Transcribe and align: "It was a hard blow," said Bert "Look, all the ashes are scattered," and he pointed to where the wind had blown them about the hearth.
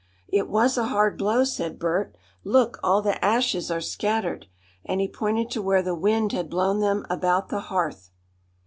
"It 0.29 0.49
was 0.49 0.79
a 0.79 0.87
hard 0.87 1.15
blow," 1.15 1.43
said 1.43 1.77
Bert 1.77 2.15
"Look, 2.43 2.79
all 2.81 3.03
the 3.03 3.23
ashes 3.23 3.69
are 3.69 3.79
scattered," 3.79 4.47
and 4.83 4.99
he 4.99 5.07
pointed 5.07 5.51
to 5.51 5.61
where 5.61 5.83
the 5.83 5.93
wind 5.93 6.31
had 6.31 6.49
blown 6.49 6.79
them 6.79 7.05
about 7.07 7.49
the 7.49 7.59
hearth. 7.59 8.09